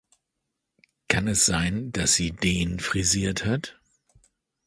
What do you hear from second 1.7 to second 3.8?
das sie den frisiert hat?